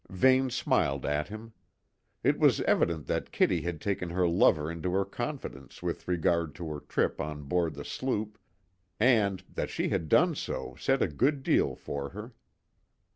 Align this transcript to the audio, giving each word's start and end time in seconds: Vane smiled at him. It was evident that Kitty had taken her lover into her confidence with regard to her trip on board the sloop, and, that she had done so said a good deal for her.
Vane 0.09 0.49
smiled 0.49 1.05
at 1.05 1.27
him. 1.27 1.53
It 2.23 2.39
was 2.39 2.59
evident 2.61 3.05
that 3.05 3.31
Kitty 3.31 3.61
had 3.61 3.79
taken 3.79 4.09
her 4.09 4.27
lover 4.27 4.71
into 4.71 4.91
her 4.93 5.05
confidence 5.05 5.83
with 5.83 6.07
regard 6.07 6.55
to 6.55 6.67
her 6.71 6.79
trip 6.79 7.21
on 7.21 7.43
board 7.43 7.75
the 7.75 7.85
sloop, 7.85 8.39
and, 8.99 9.43
that 9.53 9.69
she 9.69 9.89
had 9.89 10.09
done 10.09 10.33
so 10.33 10.75
said 10.79 11.03
a 11.03 11.07
good 11.07 11.43
deal 11.43 11.75
for 11.75 12.09
her. 12.09 12.33